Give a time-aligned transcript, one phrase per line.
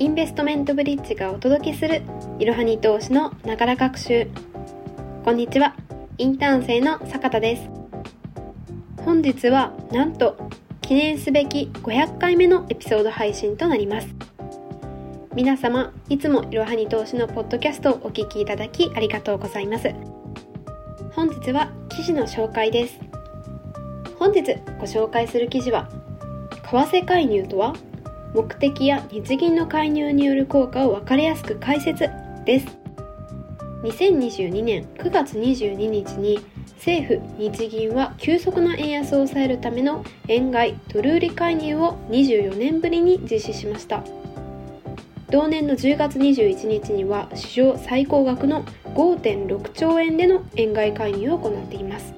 [0.00, 2.02] インベストメントブリッジがお届けする
[2.38, 4.28] いろはに投資のながら学習。
[5.24, 5.74] こんにちは。
[6.18, 7.68] インターン生の坂田です。
[9.04, 10.36] 本日はなんと
[10.82, 14.06] 記念すべき500回目のエピソード配信となります。
[15.34, 19.92] 皆様いつもいろはに投資のポッドキャストをお聞きいただきありがとうございます。
[21.10, 23.00] 本日は記事の紹介です。
[24.16, 24.42] 本日
[24.78, 25.88] ご紹介する記事は
[26.70, 27.74] 為替介入とは？
[28.34, 32.10] 目的や日銀の介入による効果を分かりやすく解説
[32.44, 32.78] です。
[33.82, 36.40] 2022年9月22日に
[36.78, 44.02] 政府・日銀は急速な円安を抑えるための円買いドル売り介入を24年ぶりに実施しました。
[45.30, 48.64] 同年の10月21日には史上最高額の
[48.94, 52.17] 5.6兆円での円買い介入を行っています。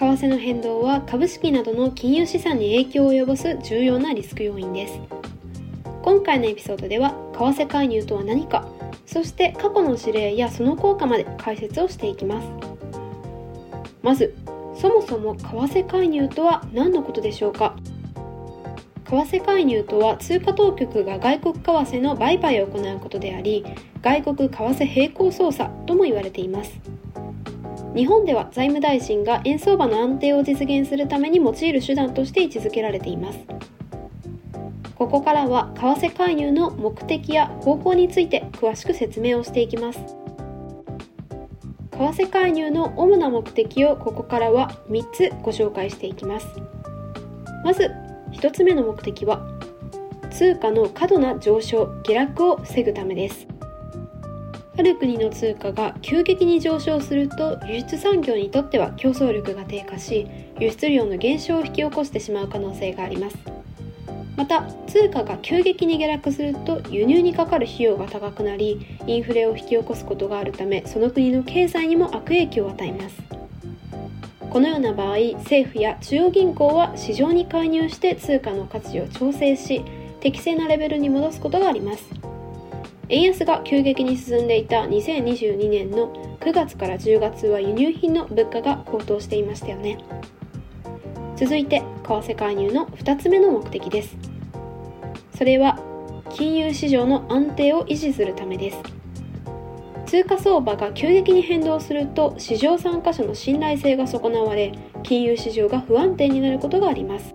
[0.00, 4.98] 為替の変動は株式などの金融資産に影響を及ぼす重要なリスク要因です。
[6.00, 8.66] 今回のエピソードでは為替介入とは何か
[9.04, 12.48] そして過去の事例やその効果まで解説をしていきます。
[14.00, 14.34] まず
[14.74, 17.76] そもそも為替介入とは何のことでしょうか？
[19.04, 23.66] 為替介入とは通貨当局が外国為替の売買を行うことであり
[24.00, 26.80] 外国為替並行操作とも言われています。
[27.94, 33.38] 日本では財務大臣が円相場の安定を実現するために用いる手段として位置づけられています。
[34.94, 39.98] ここからは為替介入の目的や方法について詳しく説明をしていきます。
[41.90, 46.46] 為替介入の主な目的をここからは3つご紹介していきます。
[47.64, 47.90] まず
[48.32, 49.44] 1つ目の目的は
[50.30, 53.49] 通貨の過度な上昇下落を防ぐためです。
[54.80, 60.26] ある国の通貨が急激に上昇すると輸出産業にとっては競争力が低下し
[60.58, 63.36] 輸出量の減少を引き起こしてしまう可能性があります。
[64.38, 73.22] また通貨が急激に下落すると輸入にかかる費用が高くなりインフレを引き起こすことがあるためその国の経済にも悪影響を与えます。
[74.48, 79.82] このような場合政府や中央銀行は市場に介入して通貨の価値を調整し
[80.20, 82.19] 適正なレベルに戻すことがあります。
[83.10, 89.98] 円安が急激に進んでいた2022年の9月から10月は輸入品の物価が高騰していましたよね。
[91.36, 94.16] 続いて為替介入の2つ目の目的です。
[95.36, 95.76] それは
[96.30, 98.78] 金融市場の安定を維持するためです。
[100.06, 104.72] 通貨相場が急激に変動すると市場参加者の信頼性が損なわれ
[105.02, 107.34] 金融市場が不安定になることがあります。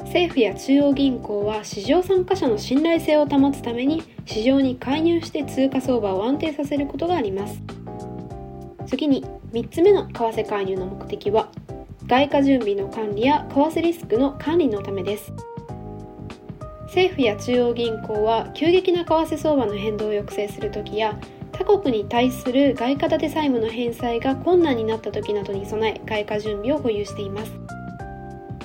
[0.00, 7.60] 政府や中央銀行は市場参加者の信頼性を保つために市場に介入して通貨相場を安定させることがあります。
[8.86, 11.48] 次に3つ目の為替介入の目的は
[12.06, 15.32] 外貨準備の管理や為替リスクの管理のためです。
[16.86, 21.18] 政府や中央銀行は急激な為替相場の変動を抑制するときや
[21.50, 27.52] 他国に対する外貨建て債務の返済が困難になった時などに備え外貨準備を保有しています。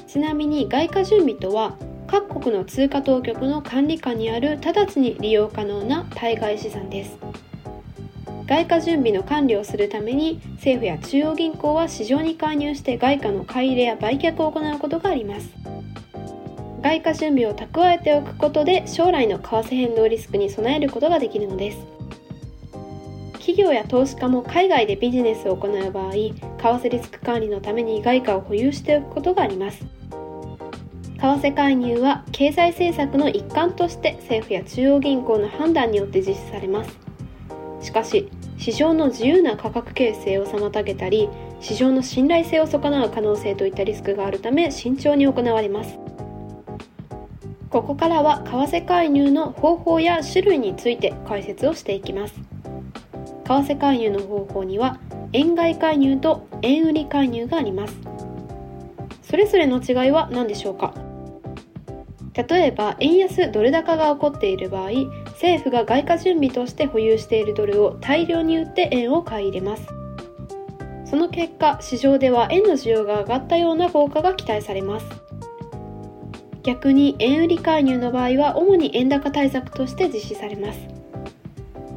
[0.07, 1.75] ちなみに外貨準備とは
[2.11, 7.17] 各国の通貨当局の管理下にある直ちに利用可能な対外資産です。
[8.47, 15.49] 外貨準備の管理をするために政府や中央銀行は市場に介入して外貨の買い入れや売却を行うことがあります。
[16.81, 21.77] 外貨準備を蓄えておくことで将来の為替変動リスクに備えることができるのです。
[23.33, 29.98] 企業や投資家も海外でビジネスを行う場合為替リスク管理のために外貨を保有しておくことがあります。
[31.21, 36.97] 為替介入は経済政策の一環として政府や中央銀行の判断によって実施されます。
[37.81, 45.99] しかし市場の自由な価格形成を妨げたり市場の信頼性を損なう可能性といったリスクがあるため慎重に行われます。
[47.69, 52.33] ここからは為替介入の方法や種類について解説をしていきます。
[52.33, 54.99] 為替介入の方法には
[55.33, 57.97] 円買い介入と円売り介入があります。
[59.21, 60.93] それぞれの違いは何でしょうか？
[62.43, 64.91] 例えば円安ドル高が起こっている場合
[65.31, 69.87] 政府が外貨準備として保有しているドルを大量に売って円を買い入れます。
[71.05, 75.05] その結果市場では円の需要が上がったような効果が期待されます。
[76.63, 80.79] 逆に円売り介入の場合は主に円高対策として実施されます。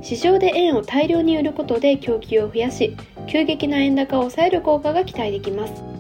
[0.01, 2.97] 市場で円を大量に売ることで供給を増やし
[3.29, 5.92] 急激な円高を抑える効果が期待できます。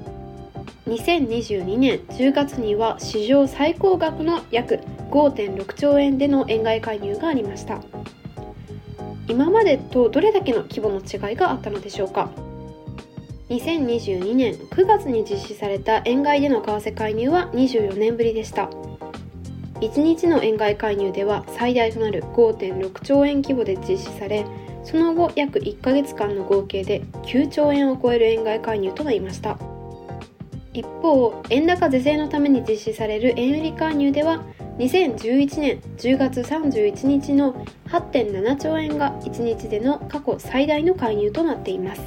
[0.87, 4.81] 2022年10月には史上最高額の約
[5.11, 7.81] 5.6兆円での円買い介入がありました。
[9.29, 12.31] 今までとどれだけの規模の違いがあったのでしょうか。
[13.49, 18.69] 2022年9月に実施された円買いでの為替介入は24年ぶりでした。
[19.81, 24.46] 1日の円買い介入では最大となる5.6兆円規模で実施され
[24.84, 29.71] その後約1ヶ月間の合計で9兆円を超える円買い介入となりました。
[30.74, 34.42] 一方円高是正のために実施される円売り介入では
[34.78, 37.52] 2011年10月31日の
[37.88, 42.00] 8.7兆円が1日での過去最大の介入となっています。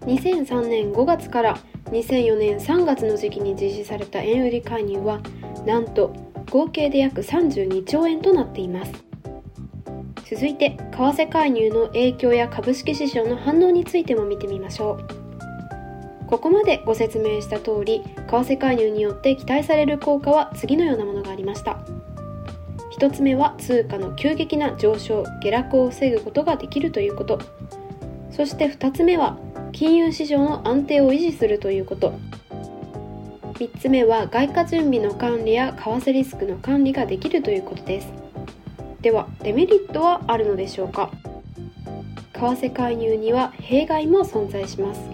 [0.00, 1.58] 2003年5月から
[1.92, 5.20] 2004年3月の時期に実施された円売り介入は
[5.64, 6.12] なんと
[6.50, 8.92] 合計で約32兆円となっています。
[10.28, 15.21] 続いて為替介入の影響や株式市場の反応についても見てみましょう。
[16.32, 21.76] ここまでご説明した通り為替介入によって期待される効果は次のようなものがありました。
[22.98, 27.38] 1つ目は通貨の急激な上昇下落を防ぐことができるということ。
[28.30, 29.36] そして2つ目は
[29.72, 32.14] 金融市場の安定を維持するということ。
[33.52, 38.10] 3つ目は外貨準備の管理や為替リスクの管理ができるということです。
[39.02, 41.10] ではデメリットはあるのでしょうか。
[42.32, 45.11] 為替介入には弊害も存在します。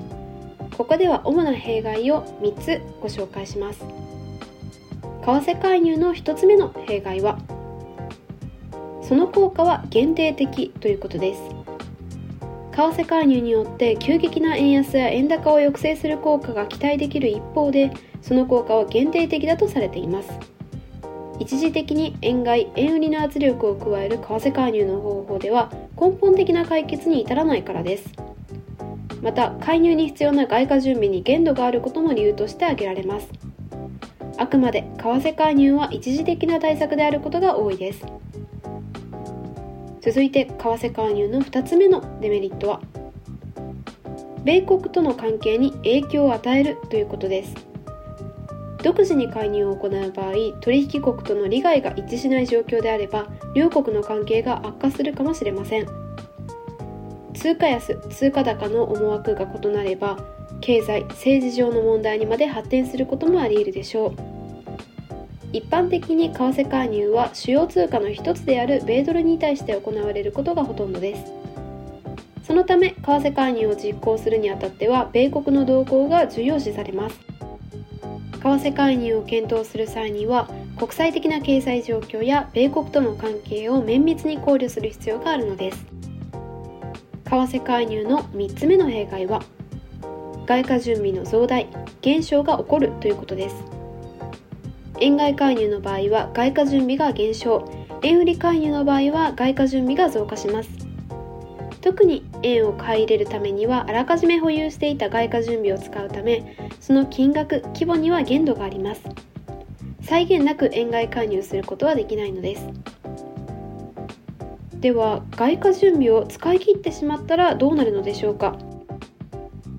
[0.79, 3.81] ここでは主な弊害を3つご紹介します。
[3.81, 3.87] 為
[5.25, 7.37] 替介入の1つ目の弊害は
[9.03, 11.43] その効果は限定的ということです。
[12.71, 17.91] 為替介入によって急激な円安や円高を抑制する効果が期待できる一方で
[18.23, 20.31] その効果は限定的だとされています。
[21.41, 28.29] 一時的に円買い円売りの圧力を加える為替介入の方法では根本的な解決に至らないからです。
[29.23, 33.29] また介入に必要な外貨準備に限度があることも理由として挙げられます。
[34.37, 38.05] あくまで為替介入は一時的な対策であることが多いです。
[40.01, 42.81] 続いて為替介入の2つ目のデメリットは
[44.45, 47.55] 米国との関係に影響を与えるということです。
[48.83, 55.98] 独自に介入を行う場合取引国との利害が一致しない状況であれば両国の関係が悪化するかもしれません。
[57.39, 60.19] 通貨安通貨高の思惑が異なれば
[60.61, 64.17] 経済政治上の問題にまで発展することもあり得るでしょう。
[65.53, 71.33] 一般的に為替介入は主要通貨の一つである米ドルに対して行われることがほとんどです。
[72.43, 77.21] そのため為替介入を実行するにあたっては米国の動向が重要視されます。
[78.33, 85.98] 為替介入を検討する際には国際的な経済状況や米国との関係を綿密に考慮する必要があるのです。
[87.29, 89.43] 為替介入の3つ目の弊害は
[90.47, 91.69] 外貨準備の増大
[92.01, 93.57] 減少が起こるということです。
[95.01, 97.71] 円買い介入の場合は外貨準備が減少。
[98.03, 100.71] 円売り介入の場合は外貨準備が増加します。
[101.83, 109.03] 特に円を買い入れるためにはあらかじめ保有していた外貨準備を使うためその金額規模には限度があります。
[110.01, 112.67] 際限なく円買い介入することはできないのです。
[114.81, 118.57] では外貨準備を使い切ってしまったらどうなるのでしょうか？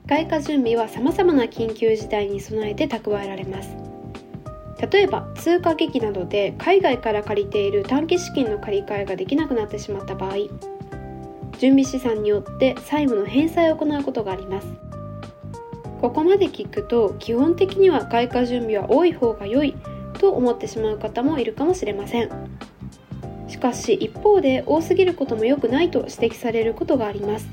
[0.07, 3.77] 外貨準備は様々な緊急事態に備えて蓄えられます。
[4.91, 10.35] 例えば通貨危機などで海外から借りている短期資金の借り換えができなくなってしまった場合
[11.57, 14.67] 準備資産によって債務の返済を行うことがあります。
[16.01, 19.75] ここまで聞くと基本的には外貨準備は多い方が良い
[20.17, 22.58] と思ってしまう方もいるかもしれません。
[23.49, 27.47] しかし一方で多すぎることも良くないと指摘されることがあります。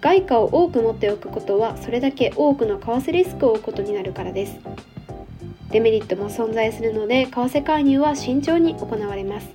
[0.00, 4.58] 外貨を多く持っておくことはそれだけ多くの為替リスクを負うことになるからです。
[5.70, 9.48] デメリットも存在するので為替介入は慎重に行われます。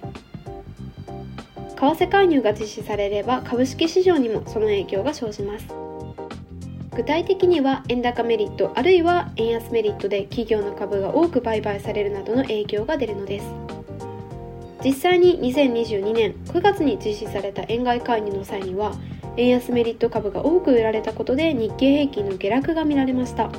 [1.76, 5.68] 為替介入が実施されれば株式市場にもその影響が生じます。
[6.96, 13.63] 具体的には円高メリットあるいは円安メリットで企業の株が多く売買されるなどの影響が出るのです。
[14.84, 18.94] 実際に2022年9月に実施された円買い介入の際には
[19.38, 23.50] 円安メリット株が多く売られたことで日経平均の下落が見られました。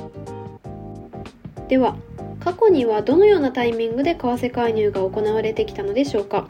[1.67, 1.95] では
[2.39, 6.47] 過去にはどのようなタイミングで為替介入が行われてきたのでしょうか。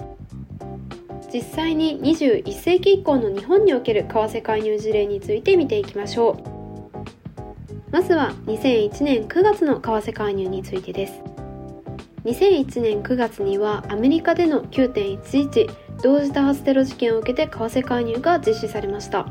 [1.34, 6.36] 実際に21世紀以降の日本における為替介入事例について見ていきましょう。
[7.92, 11.35] まずは2001年9月の為替介入についてです。
[12.26, 15.70] 2001年9月にはアメリカでの9.11
[16.02, 19.28] 同時多発テロ事件を受けて為替介入が実施されました。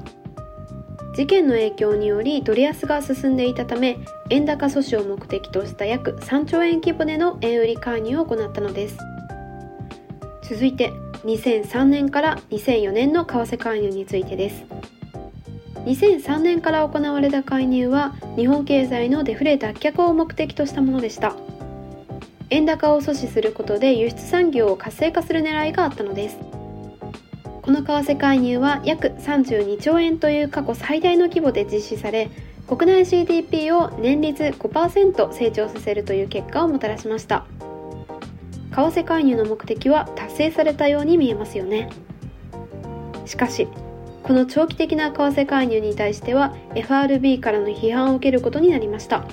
[1.16, 3.98] 事件の影響によりドル安が進んでいたため
[4.30, 8.96] 円高阻止を目的とした約3兆円規模での円売り介入を行ったのです。
[10.48, 10.92] 続いて
[11.24, 14.64] 2003年から2004年の為替介入についてです。
[15.84, 21.34] 2003年から行われた介入は日本経済のデフレ脱却を目的としたものでした。
[22.54, 26.38] 円高を阻止することで輸出産業を活性化する狙いがあったのです。
[27.62, 32.30] この為替介入は約32兆円という過去最大の規模で実施され
[32.68, 37.44] 国内 GDP を年率5%成長させるという結果をもたらしました。
[38.70, 41.90] 為替介入の目的は達成されたように見えますよね。
[43.26, 43.66] しかし
[44.22, 49.24] この長期的な為替介入に対しては FRB からの批判を受けることになりました。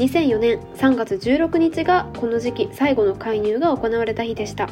[0.00, 4.70] 2004年3月16日がこの時期最後の介入が行われた日でした。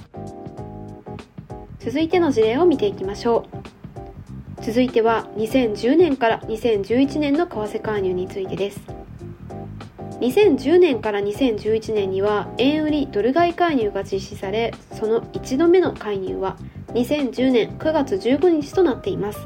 [1.80, 3.44] 続いての事例を見ていきましょ
[4.56, 4.62] う。
[4.62, 8.80] 続いては2010年から2011年の為替介入についてです。
[10.20, 16.56] 2010年から2011年には円売りドル買い介入が実施されその1度目の介入は
[16.94, 19.40] 2010年9月15日となっています。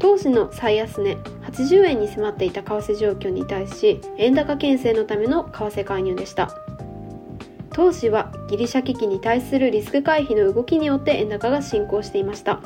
[0.00, 1.16] 当時の最安値
[1.52, 6.50] 80円に迫っていた為替状況に対し円高牽制のための為替介入でした。
[7.74, 12.60] 当時はギリシャ危機に対するリスク回避の動きによって円高が進行していました。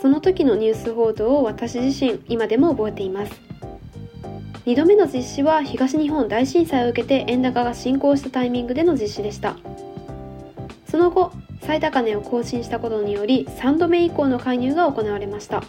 [0.00, 3.32] その時のニュース報道を私自身今でも覚えています。
[4.66, 9.56] 2度目の実施は東日本大震災を受けて円高が進行したタイミングでの実施でした。
[10.86, 15.62] その後最高値を更新したことにより3度目以降の介入が行われました。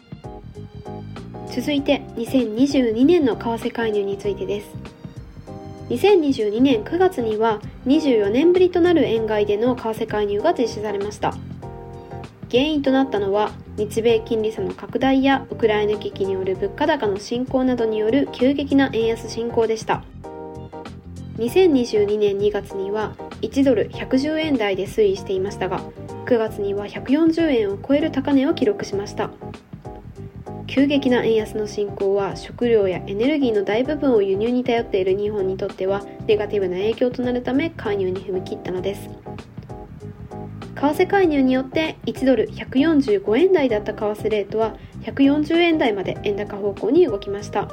[1.50, 4.70] 続いて2022年の為替介入についてです。
[5.89, 11.36] 2022年9月には24年ぶりとなる円買いでの為替介入が実施されました。
[12.51, 20.03] 原因となったのは日米金利差の拡大やウクライナ危機による物価高の進行などによる急激な円安進行でした。
[21.38, 25.79] 2022年2月には1ドル110円台で推移していましたが
[26.25, 29.32] 9月には140円を超える高値を記録しました。
[30.69, 39.09] 急激な円安の進行は食料やエネルギーの大部分を輸入に頼っている日本にとってはネガティブな影響となるため介入に踏み切ったのです。
[40.75, 47.67] 為替介入によって1ドル145円台だった為替レートは140円台まで円高方向に動きました。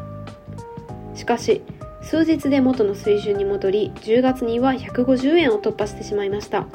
[1.15, 1.61] しかし
[2.01, 6.67] 数日で元の水準に戻り10月には150円を突破してしまいました。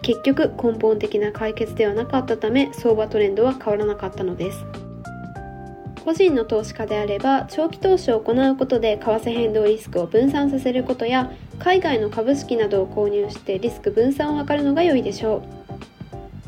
[0.00, 4.81] 結局根本的な解決ではなかったため相場トレンドは変わらなかったのです。
[6.04, 11.30] 個人の投資家であれば長期投資を行うことで為替変動リスクを分散させることや
[11.60, 15.42] 海外の株式などを購入してリスク分散を図るのが良いでしょう。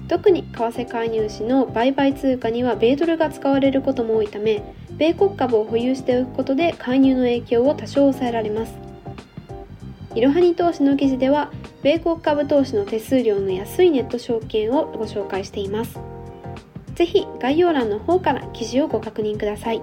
[0.09, 8.75] 特に為替介入時の売買通貨には米ドルが使われることも多いため米国株を保有しておくことで介入の影響を多少抑えられます。
[10.15, 11.51] いろはに投資の記事では
[11.83, 16.14] 米国株投資の手数料の安いネット証券をご紹介しています。
[16.95, 19.83] ぜひ概要欄の方から記事をご確認ください。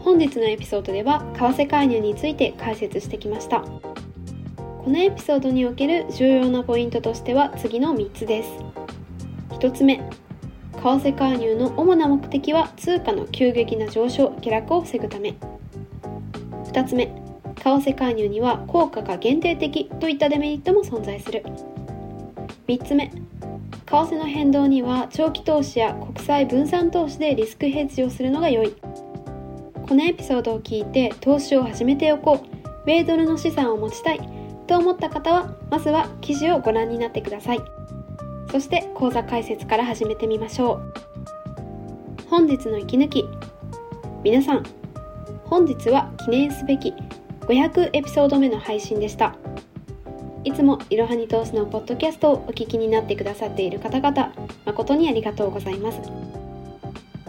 [0.00, 3.60] 本日のエピソードでは為替介入について解説してきました。
[3.60, 8.50] このエピソードにおける重要なポイントとしては次の3つです。
[9.50, 10.02] 1つ目為
[10.80, 15.36] 替介入の主な目的は通貨の急激な上昇下落を防ぐため。
[16.64, 21.44] 2つ目為替介入には効果が限定的といったデメリットも存在する。
[22.66, 23.12] 3つ目
[23.92, 28.74] 為替の変動には長期投資や国際分散投資でリスクヘッジをするのが良い。
[29.86, 32.86] このエピソードを聞いて投資を始めておこう。
[32.86, 34.20] 米ドルの資産を持ちたい。
[34.66, 37.60] と思った方はまずは記事をご覧になってください。
[38.50, 40.94] そして講座解説から始めてみましょう。
[42.30, 43.26] 本日の息抜き。
[44.24, 44.62] 皆さん
[45.44, 46.94] 本日は記念すべき
[47.42, 49.36] 500エピソード目の配信でした。
[50.44, 54.32] いつもいろはに投資のポッドキャストをお聞きになってくださっている方々、
[54.66, 56.00] 誠にありがとうございます。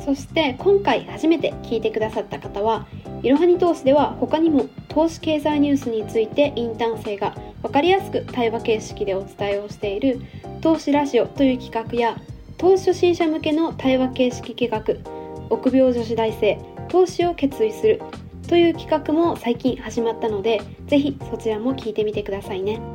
[0.03, 2.88] そして今回初めて聞いてくださった方は、
[3.22, 10.20] いろはに投資では他にも投資経済ニュースについてインターン生が分かりやすく対話形式でお伝えをしている
[10.62, 12.17] 投資ラジオという企画や
[12.58, 15.12] 投資初心者向けの対話形式企画
[15.50, 18.01] 臆病女子大生投資を決意する
[18.50, 22.93] という企画も最近始まったのでぜひそちらも聞いてみてくださいね。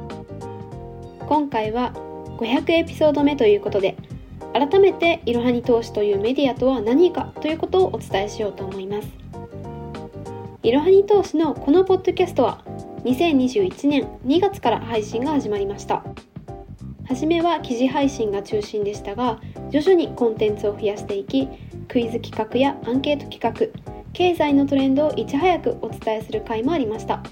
[1.29, 1.93] 今回は
[2.39, 3.99] 500エピソード目ということで
[4.55, 9.09] 改めていろはに投資というメディアとは何かということをお伝えしようと思います。
[10.63, 12.65] いろはに投資のこのポッドキャストは
[13.05, 16.03] 2021年2月から配信が始まりました。
[17.07, 21.47] 初めは記事配信が中心でしたが徐々にコンテンツを増やしていき
[21.89, 23.83] クイズ企画やアンケート企画
[24.15, 27.23] 経済のトレンドをいち早くお伝えする回もありました。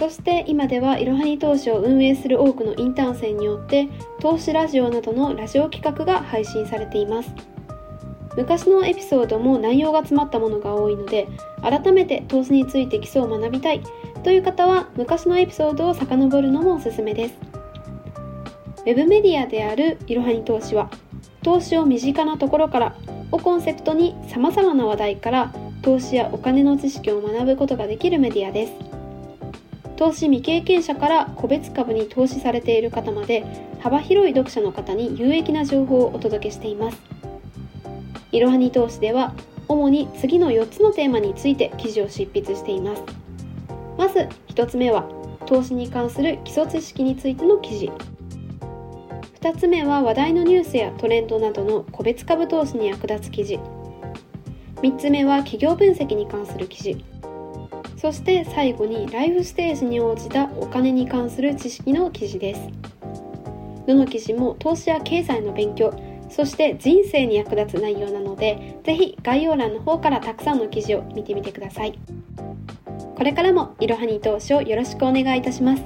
[0.00, 3.86] そして今ではいろはに投資を運営する多くのインターン生によって
[4.18, 7.30] 投資ラジオなどのラジオ企画が配信されています。
[8.34, 11.28] 昔のエピソードも内容が詰まったものが多いので
[11.60, 13.82] 改めて投資について基礎を学びたい
[14.22, 17.34] という方は昔のエピソードを遡るのもおすすめです。
[18.78, 20.88] ウェブメディアであるいろはに投資は
[21.42, 22.96] 投資を身近なところから
[23.32, 25.52] をコンセプトに様々な話題から
[25.82, 28.99] 投資やお金の知識を学ぶことができるメディアです。
[30.00, 33.44] 投資未経験者から個別株に投資されている方まで
[33.80, 36.98] 幅広い読者の方に有益な情報をお届けしています。
[38.32, 39.34] いろはに投資では
[39.68, 43.02] 主に次の4つのテーマについて記事を執筆しています。
[43.98, 45.06] まず1つ目は
[45.44, 47.92] 投資に関する基礎知識についての記事。
[49.42, 53.60] 2つ目は話題のニュースやトレンドなどの個別株投資に役立つ記事。
[54.76, 57.04] 3つ目は企業分析に関する記事。
[58.00, 62.60] そして最後にライフステージに応じたお金に関する知識の記事です
[63.86, 65.92] どの記事も投資や経済の勉強
[66.30, 71.98] そして人生に役立つ内容なのでぜひ概要欄の方からたくさんの記事を見てみてください
[73.16, 75.82] これからもいろはに投資をよろしくお願いいたします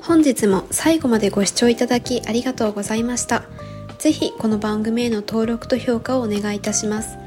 [0.00, 3.42] 本日も最後までご視聴いただきありがとうございました。
[3.98, 7.25] ぜひこの番組への登録と評価をお願いいたします。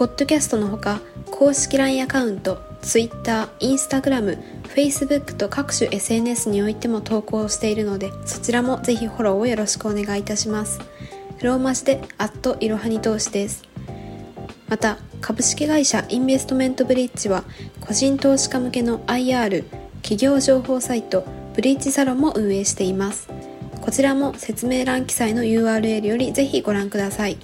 [0.00, 0.98] ポッドキャストのほか、
[1.30, 4.38] 公式 LINE アカウント、Twitter、Instagram、
[4.74, 10.80] Facebook と各種 SNS においても投稿しているので、そちらもぜひフォローをよろしくお願いいたします。
[11.42, 13.62] ローマ字で、アットいろはに投資です。
[14.70, 17.44] また、株式会社インベストメントブリッジは、
[17.82, 19.66] 個人投資家向けの IR、
[19.96, 23.28] 企業情報サイト、ブリッジサロンも運営しています。
[23.82, 27.36] こちらも説明欄記載の URL よりぜひご覧ください。